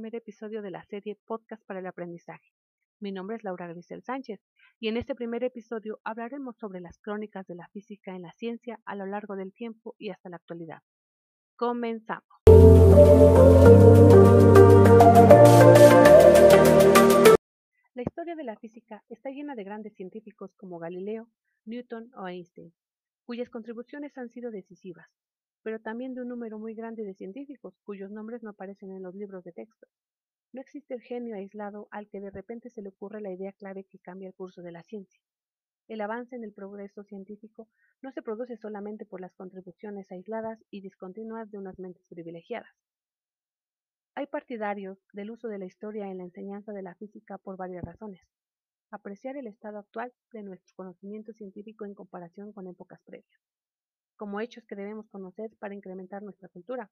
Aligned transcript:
primer 0.00 0.16
episodio 0.16 0.62
de 0.62 0.70
la 0.70 0.82
serie 0.84 1.18
Podcast 1.26 1.62
para 1.66 1.80
el 1.80 1.86
Aprendizaje. 1.86 2.54
Mi 3.00 3.12
nombre 3.12 3.36
es 3.36 3.44
Laura 3.44 3.66
Grisel 3.66 4.02
Sánchez 4.02 4.40
y 4.78 4.88
en 4.88 4.96
este 4.96 5.14
primer 5.14 5.44
episodio 5.44 6.00
hablaremos 6.04 6.56
sobre 6.56 6.80
las 6.80 6.98
crónicas 7.00 7.46
de 7.46 7.54
la 7.54 7.68
física 7.68 8.16
en 8.16 8.22
la 8.22 8.32
ciencia 8.32 8.80
a 8.86 8.96
lo 8.96 9.04
largo 9.04 9.36
del 9.36 9.52
tiempo 9.52 9.94
y 9.98 10.08
hasta 10.08 10.30
la 10.30 10.36
actualidad. 10.36 10.78
Comenzamos. 11.54 12.24
La 17.92 18.02
historia 18.02 18.36
de 18.36 18.44
la 18.44 18.56
física 18.56 19.04
está 19.10 19.28
llena 19.28 19.54
de 19.54 19.64
grandes 19.64 19.94
científicos 19.96 20.54
como 20.54 20.78
Galileo, 20.78 21.28
Newton 21.66 22.10
o 22.16 22.26
Einstein, 22.26 22.72
cuyas 23.26 23.50
contribuciones 23.50 24.16
han 24.16 24.30
sido 24.30 24.50
decisivas, 24.50 25.10
pero 25.62 25.80
también 25.80 26.14
de 26.14 26.22
un 26.22 26.28
número 26.28 26.58
muy 26.58 26.74
grande 26.74 27.04
de 27.04 27.14
científicos 27.14 27.74
cuyos 27.84 28.10
nombres 28.10 28.42
no 28.42 28.50
aparecen 28.50 28.90
en 28.92 29.02
los 29.02 29.14
libros 29.14 29.44
de 29.44 29.52
texto. 29.52 29.86
No 30.52 30.60
existe 30.60 30.94
el 30.94 31.02
genio 31.02 31.36
aislado 31.36 31.88
al 31.90 32.08
que 32.08 32.20
de 32.20 32.30
repente 32.30 32.70
se 32.70 32.82
le 32.82 32.88
ocurre 32.88 33.20
la 33.20 33.30
idea 33.30 33.52
clave 33.52 33.84
que 33.84 33.98
cambia 33.98 34.28
el 34.28 34.34
curso 34.34 34.62
de 34.62 34.72
la 34.72 34.82
ciencia. 34.82 35.20
El 35.86 36.00
avance 36.00 36.34
en 36.34 36.44
el 36.44 36.52
progreso 36.52 37.04
científico 37.04 37.68
no 38.02 38.10
se 38.12 38.22
produce 38.22 38.56
solamente 38.56 39.04
por 39.04 39.20
las 39.20 39.34
contribuciones 39.34 40.10
aisladas 40.10 40.64
y 40.70 40.80
discontinuas 40.80 41.50
de 41.50 41.58
unas 41.58 41.78
mentes 41.78 42.06
privilegiadas. 42.08 42.70
Hay 44.14 44.26
partidarios 44.26 44.98
del 45.12 45.30
uso 45.30 45.48
de 45.48 45.58
la 45.58 45.66
historia 45.66 46.08
en 46.08 46.18
la 46.18 46.24
enseñanza 46.24 46.72
de 46.72 46.82
la 46.82 46.94
física 46.94 47.38
por 47.38 47.56
varias 47.56 47.84
razones. 47.84 48.22
Apreciar 48.90 49.36
el 49.36 49.46
estado 49.46 49.78
actual 49.78 50.12
de 50.32 50.42
nuestro 50.42 50.74
conocimiento 50.74 51.32
científico 51.32 51.84
en 51.84 51.94
comparación 51.94 52.52
con 52.52 52.66
épocas 52.66 53.00
previas 53.04 53.40
como 54.20 54.38
hechos 54.42 54.66
que 54.66 54.76
debemos 54.76 55.08
conocer 55.08 55.50
para 55.58 55.74
incrementar 55.74 56.22
nuestra 56.22 56.50
cultura. 56.50 56.90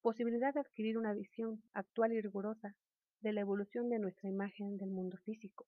Posibilidad 0.00 0.54
de 0.54 0.60
adquirir 0.60 0.96
una 0.96 1.12
visión 1.12 1.62
actual 1.74 2.14
y 2.14 2.22
rigurosa 2.22 2.74
de 3.20 3.34
la 3.34 3.42
evolución 3.42 3.90
de 3.90 3.98
nuestra 3.98 4.30
imagen 4.30 4.78
del 4.78 4.88
mundo 4.88 5.18
físico, 5.26 5.66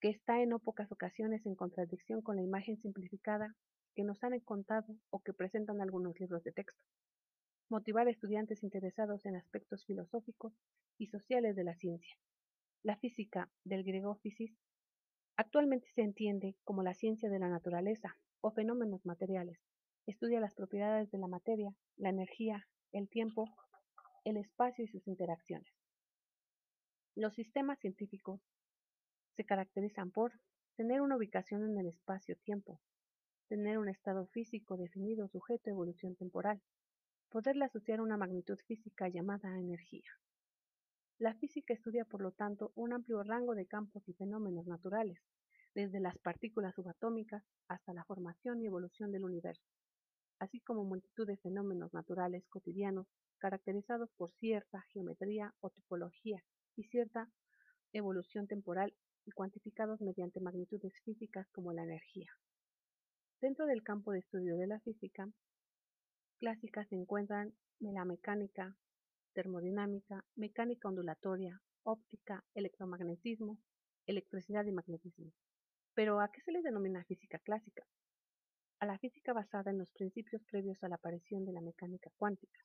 que 0.00 0.10
está 0.10 0.40
en 0.40 0.50
no 0.50 0.60
pocas 0.60 0.92
ocasiones 0.92 1.44
en 1.44 1.56
contradicción 1.56 2.22
con 2.22 2.36
la 2.36 2.42
imagen 2.42 2.80
simplificada 2.80 3.56
que 3.96 4.04
nos 4.04 4.22
han 4.22 4.38
contado 4.38 4.94
o 5.10 5.18
que 5.18 5.32
presentan 5.32 5.80
algunos 5.80 6.20
libros 6.20 6.44
de 6.44 6.52
texto. 6.52 6.80
Motivar 7.68 8.06
a 8.06 8.12
estudiantes 8.12 8.62
interesados 8.62 9.26
en 9.26 9.34
aspectos 9.34 9.84
filosóficos 9.86 10.52
y 10.98 11.08
sociales 11.08 11.56
de 11.56 11.64
la 11.64 11.74
ciencia. 11.74 12.14
La 12.84 12.96
física, 12.96 13.50
del 13.64 13.82
griego 13.82 14.14
physis, 14.22 14.56
actualmente 15.36 15.88
se 15.96 16.02
entiende 16.02 16.54
como 16.62 16.84
la 16.84 16.94
ciencia 16.94 17.28
de 17.28 17.40
la 17.40 17.48
naturaleza 17.48 18.16
o 18.40 18.52
fenómenos 18.52 19.04
materiales, 19.04 19.58
Estudia 20.04 20.40
las 20.40 20.52
propiedades 20.54 21.12
de 21.12 21.18
la 21.18 21.28
materia, 21.28 21.76
la 21.96 22.08
energía, 22.08 22.66
el 22.90 23.08
tiempo, 23.08 23.48
el 24.24 24.36
espacio 24.36 24.84
y 24.84 24.88
sus 24.88 25.06
interacciones. 25.06 25.72
Los 27.14 27.34
sistemas 27.34 27.78
científicos 27.78 28.40
se 29.36 29.44
caracterizan 29.44 30.10
por 30.10 30.32
tener 30.74 31.02
una 31.02 31.16
ubicación 31.16 31.62
en 31.62 31.78
el 31.78 31.86
espacio-tiempo, 31.86 32.80
tener 33.46 33.78
un 33.78 33.88
estado 33.88 34.26
físico 34.26 34.76
definido 34.76 35.28
sujeto 35.28 35.70
a 35.70 35.72
evolución 35.72 36.16
temporal, 36.16 36.60
poderle 37.30 37.66
asociar 37.66 38.00
una 38.00 38.16
magnitud 38.16 38.58
física 38.66 39.08
llamada 39.08 39.56
energía. 39.56 40.10
La 41.18 41.34
física 41.34 41.74
estudia, 41.74 42.04
por 42.04 42.22
lo 42.22 42.32
tanto, 42.32 42.72
un 42.74 42.92
amplio 42.92 43.22
rango 43.22 43.54
de 43.54 43.66
campos 43.66 44.08
y 44.08 44.14
fenómenos 44.14 44.66
naturales, 44.66 45.20
desde 45.76 46.00
las 46.00 46.18
partículas 46.18 46.74
subatómicas 46.74 47.44
hasta 47.68 47.92
la 47.94 48.04
formación 48.04 48.60
y 48.60 48.66
evolución 48.66 49.12
del 49.12 49.24
universo 49.24 49.62
así 50.42 50.60
como 50.60 50.82
multitud 50.82 51.24
de 51.24 51.36
fenómenos 51.36 51.94
naturales 51.94 52.44
cotidianos 52.48 53.06
caracterizados 53.38 54.10
por 54.16 54.32
cierta 54.40 54.82
geometría 54.92 55.54
o 55.60 55.70
topología 55.70 56.42
y 56.74 56.82
cierta 56.82 57.30
evolución 57.92 58.48
temporal 58.48 58.92
y 59.24 59.30
cuantificados 59.30 60.00
mediante 60.00 60.40
magnitudes 60.40 60.92
físicas 61.04 61.46
como 61.52 61.72
la 61.72 61.84
energía. 61.84 62.28
Dentro 63.40 63.66
del 63.66 63.84
campo 63.84 64.10
de 64.10 64.18
estudio 64.18 64.56
de 64.56 64.66
la 64.66 64.80
física 64.80 65.28
clásica 66.40 66.84
se 66.86 66.96
encuentran 66.96 67.54
la 67.78 68.04
mecánica, 68.04 68.76
termodinámica, 69.34 70.24
mecánica 70.34 70.88
ondulatoria, 70.88 71.62
óptica, 71.84 72.44
electromagnetismo, 72.54 73.58
electricidad 74.06 74.64
y 74.64 74.72
magnetismo. 74.72 75.30
Pero 75.94 76.20
¿a 76.20 76.32
qué 76.32 76.40
se 76.40 76.50
le 76.50 76.62
denomina 76.62 77.04
física 77.04 77.38
clásica? 77.38 77.84
A 78.82 78.84
la 78.84 78.98
física 78.98 79.32
basada 79.32 79.70
en 79.70 79.78
los 79.78 79.92
principios 79.92 80.42
previos 80.50 80.82
a 80.82 80.88
la 80.88 80.96
aparición 80.96 81.44
de 81.44 81.52
la 81.52 81.60
mecánica 81.60 82.10
cuántica. 82.16 82.58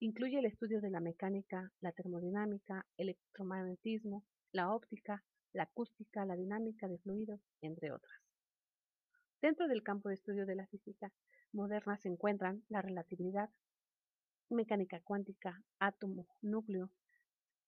Incluye 0.00 0.38
el 0.38 0.46
estudio 0.46 0.80
de 0.80 0.88
la 0.88 1.00
mecánica, 1.00 1.70
la 1.82 1.92
termodinámica, 1.92 2.86
el 2.96 3.10
electromagnetismo, 3.10 4.24
la 4.52 4.72
óptica, 4.72 5.22
la 5.52 5.64
acústica, 5.64 6.24
la 6.24 6.34
dinámica 6.34 6.88
de 6.88 6.96
fluidos, 6.96 7.42
entre 7.60 7.92
otras. 7.92 8.18
Dentro 9.42 9.68
del 9.68 9.82
campo 9.82 10.08
de 10.08 10.14
estudio 10.14 10.46
de 10.46 10.54
la 10.54 10.66
física 10.68 11.12
moderna 11.52 11.98
se 11.98 12.08
encuentran 12.08 12.64
la 12.70 12.80
relatividad, 12.80 13.50
mecánica 14.48 15.00
cuántica, 15.00 15.62
átomo, 15.78 16.26
núcleo, 16.40 16.90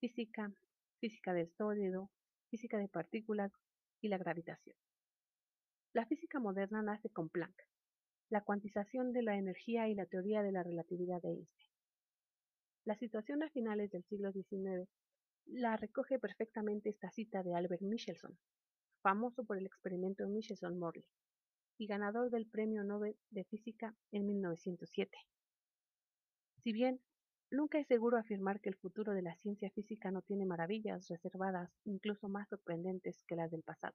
física, 0.01 0.51
física 0.99 1.35
del 1.35 1.53
sólido, 1.59 2.09
física 2.49 2.79
de 2.79 2.89
partículas 2.89 3.53
y 4.01 4.09
la 4.09 4.17
gravitación. 4.17 4.77
La 5.97 6.05
física 6.05 6.39
moderna 6.39 6.83
nace 6.83 7.09
con 7.09 7.31
Planck, 7.31 7.57
la 8.29 8.43
cuantización 8.43 9.15
de 9.15 9.23
la 9.23 9.39
energía 9.39 9.89
y 9.89 9.95
la 9.95 10.05
teoría 10.05 10.43
de 10.43 10.53
la 10.53 10.63
relatividad 10.63 11.23
de 11.23 11.31
Einstein. 11.31 11.71
La 12.85 12.99
situación 12.99 13.43
a 13.43 13.49
finales 13.49 13.91
del 13.93 14.05
siglo 14.05 14.31
XIX 14.31 14.87
la 15.47 15.75
recoge 15.79 16.19
perfectamente 16.19 16.91
esta 16.91 17.11
cita 17.13 17.43
de 17.43 17.55
Albert 17.55 17.81
Michelson, 17.81 18.37
famoso 19.01 19.43
por 19.47 19.57
el 19.57 19.65
experimento 19.65 20.29
Michelson-Morley 20.29 21.07
y 21.79 21.87
ganador 21.87 22.29
del 22.29 22.47
Premio 22.47 22.85
Nobel 22.85 23.17
de 23.31 23.45
Física 23.45 23.97
en 24.13 24.27
1907. 24.27 25.17
Si 26.63 26.75
bien 26.75 27.01
nunca 27.51 27.79
es 27.79 27.87
seguro 27.87 28.19
afirmar 28.19 28.61
que 28.61 28.69
el 28.69 28.77
futuro 28.77 29.15
de 29.15 29.23
la 29.23 29.35
ciencia 29.37 29.71
física 29.71 30.11
no 30.11 30.21
tiene 30.21 30.45
maravillas 30.45 31.09
reservadas 31.09 31.71
incluso 31.85 32.29
más 32.29 32.51
sorprendentes 32.51 33.25
que 33.27 33.37
las 33.37 33.51
del 33.51 33.63
pasado. 33.63 33.95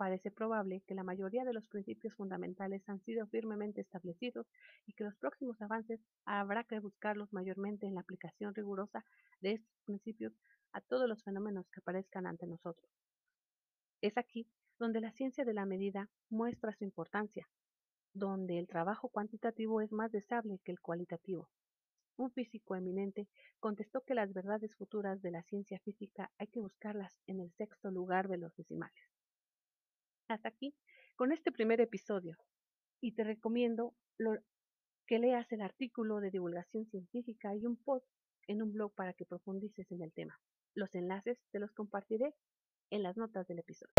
Parece 0.00 0.30
probable 0.30 0.80
que 0.86 0.94
la 0.94 1.02
mayoría 1.02 1.44
de 1.44 1.52
los 1.52 1.66
principios 1.66 2.14
fundamentales 2.14 2.88
han 2.88 3.04
sido 3.04 3.26
firmemente 3.26 3.82
establecidos 3.82 4.46
y 4.86 4.94
que 4.94 5.04
los 5.04 5.14
próximos 5.16 5.60
avances 5.60 6.00
habrá 6.24 6.64
que 6.64 6.78
buscarlos 6.78 7.30
mayormente 7.34 7.86
en 7.86 7.96
la 7.96 8.00
aplicación 8.00 8.54
rigurosa 8.54 9.04
de 9.42 9.52
estos 9.52 9.76
principios 9.84 10.32
a 10.72 10.80
todos 10.80 11.06
los 11.06 11.22
fenómenos 11.22 11.68
que 11.68 11.80
aparezcan 11.80 12.26
ante 12.26 12.46
nosotros. 12.46 12.90
Es 14.00 14.16
aquí 14.16 14.48
donde 14.78 15.02
la 15.02 15.12
ciencia 15.12 15.44
de 15.44 15.52
la 15.52 15.66
medida 15.66 16.08
muestra 16.30 16.72
su 16.72 16.84
importancia, 16.84 17.46
donde 18.14 18.58
el 18.58 18.68
trabajo 18.68 19.10
cuantitativo 19.10 19.82
es 19.82 19.92
más 19.92 20.10
deseable 20.10 20.60
que 20.64 20.72
el 20.72 20.80
cualitativo. 20.80 21.50
Un 22.16 22.30
físico 22.30 22.74
eminente 22.74 23.28
contestó 23.58 24.00
que 24.00 24.14
las 24.14 24.32
verdades 24.32 24.74
futuras 24.76 25.20
de 25.20 25.30
la 25.30 25.42
ciencia 25.42 25.78
física 25.80 26.30
hay 26.38 26.46
que 26.46 26.60
buscarlas 26.60 27.12
en 27.26 27.40
el 27.40 27.52
sexto 27.52 27.90
lugar 27.90 28.28
de 28.28 28.38
los 28.38 28.56
decimales 28.56 29.09
hasta 30.30 30.48
aquí 30.48 30.74
con 31.16 31.32
este 31.32 31.52
primer 31.52 31.80
episodio 31.80 32.36
y 33.00 33.12
te 33.12 33.24
recomiendo 33.24 33.94
que 35.06 35.18
leas 35.18 35.50
el 35.52 35.60
artículo 35.60 36.20
de 36.20 36.30
divulgación 36.30 36.86
científica 36.86 37.54
y 37.54 37.66
un 37.66 37.76
post 37.76 38.06
en 38.46 38.62
un 38.62 38.72
blog 38.72 38.94
para 38.94 39.12
que 39.12 39.24
profundices 39.24 39.90
en 39.90 40.02
el 40.02 40.12
tema. 40.12 40.38
Los 40.74 40.94
enlaces 40.94 41.38
te 41.50 41.58
los 41.58 41.72
compartiré 41.72 42.34
en 42.90 43.02
las 43.02 43.16
notas 43.16 43.46
del 43.46 43.60
episodio. 43.60 43.92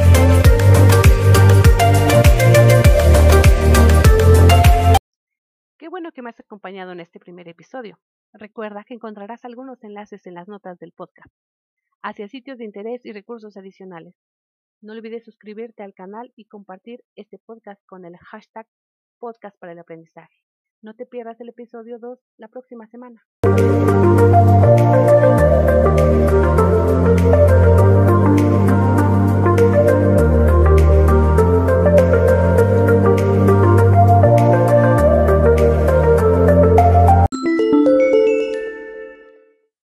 Qué 5.77 5.89
bueno 5.89 6.11
que 6.11 6.21
me 6.21 6.29
has 6.29 6.39
acompañado 6.39 6.91
en 6.91 6.99
este 6.99 7.19
primer 7.19 7.47
episodio. 7.47 7.99
Recuerda 8.33 8.83
que 8.83 8.93
encontrarás 8.93 9.43
algunos 9.45 9.83
enlaces 9.83 10.25
en 10.27 10.35
las 10.35 10.47
notas 10.47 10.77
del 10.79 10.91
podcast 10.91 11.33
hacia 12.03 12.27
sitios 12.27 12.57
de 12.57 12.65
interés 12.65 13.05
y 13.05 13.11
recursos 13.11 13.57
adicionales 13.57 14.15
no 14.81 14.93
olvides 14.93 15.23
suscribirte 15.23 15.83
al 15.83 15.93
canal 15.93 16.33
y 16.35 16.45
compartir 16.45 17.03
este 17.15 17.37
podcast 17.37 17.81
con 17.85 18.05
el 18.05 18.17
hashtag 18.17 18.67
podcast 19.19 19.57
para 19.59 19.73
el 19.73 19.79
aprendizaje. 19.79 20.43
No 20.81 20.95
te 20.95 21.05
pierdas 21.05 21.39
el 21.39 21.49
episodio 21.49 21.99
2 21.99 22.19
la 22.37 22.47
próxima 22.47 22.87
semana. 22.87 23.23